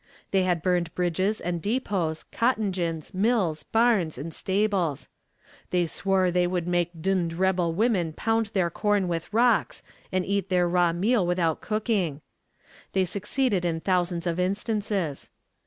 They 0.31 0.41
had 0.41 0.63
burned 0.63 0.95
bridges 0.95 1.39
and 1.39 1.61
depots, 1.61 2.23
cotton 2.31 2.71
gins, 2.71 3.13
mills, 3.13 3.61
barns, 3.61 4.17
and 4.17 4.33
stables. 4.33 5.09
They 5.69 5.85
swore 5.85 6.31
they 6.31 6.47
would 6.47 6.67
make 6.67 6.91
the 6.91 7.01
d 7.13 7.27
d 7.27 7.35
rebel 7.35 7.71
women 7.71 8.13
pound 8.13 8.47
their 8.47 8.71
corn 8.71 9.07
with 9.07 9.31
rocks, 9.31 9.83
and 10.11 10.25
eat 10.25 10.49
their 10.49 10.67
raw 10.67 10.91
meal 10.91 11.27
without 11.27 11.61
cooking. 11.61 12.21
They 12.93 13.05
succeeded 13.05 13.63
in 13.63 13.79
thousands 13.81 14.25
of 14.25 14.39
instances. 14.39 15.29